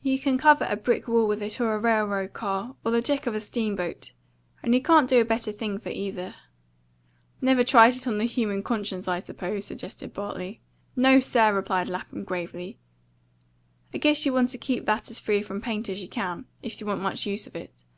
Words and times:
You 0.00 0.18
can 0.18 0.38
cover 0.38 0.66
a 0.70 0.76
brick 0.78 1.06
wall 1.06 1.28
with 1.28 1.42
it, 1.42 1.60
or 1.60 1.74
a 1.74 1.78
railroad 1.78 2.32
car, 2.32 2.74
or 2.86 2.90
the 2.90 3.02
deck 3.02 3.26
of 3.26 3.34
a 3.34 3.38
steamboat, 3.40 4.12
and 4.62 4.74
you 4.74 4.80
can't 4.80 5.10
do 5.10 5.20
a 5.20 5.26
better 5.26 5.52
thing 5.52 5.76
for 5.76 5.90
either." 5.90 6.34
"Never 7.42 7.62
tried 7.62 7.94
it 7.96 8.06
on 8.06 8.16
the 8.16 8.24
human 8.24 8.62
conscience, 8.62 9.06
I 9.06 9.18
suppose," 9.20 9.66
suggested 9.66 10.14
Bartley. 10.14 10.62
"No, 10.96 11.20
sir," 11.20 11.52
replied 11.54 11.90
Lapham 11.90 12.24
gravely. 12.24 12.78
"I 13.92 13.98
guess 13.98 14.24
you 14.24 14.32
want 14.32 14.48
to 14.52 14.56
keep 14.56 14.86
that 14.86 15.10
as 15.10 15.20
free 15.20 15.42
from 15.42 15.60
paint 15.60 15.90
as 15.90 16.02
you 16.02 16.08
can, 16.08 16.46
if 16.62 16.80
you 16.80 16.86
want 16.86 17.02
much 17.02 17.26
use 17.26 17.46
of 17.46 17.54
it. 17.54 17.74